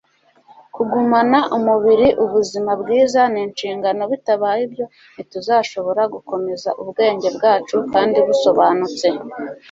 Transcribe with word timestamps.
kugumana 0.75 1.39
umubiri 1.57 2.07
ubuzima 2.23 2.71
bwiza 2.81 3.21
ni 3.31 3.39
inshingano 3.45 4.01
bitabaye 4.11 4.61
ibyo 4.67 4.85
ntituzashobora 5.13 6.01
gukomeza 6.13 6.69
ubwenge 6.81 7.27
bwacu 7.37 7.75
kandi 7.93 8.17
busobanutse 8.27 9.07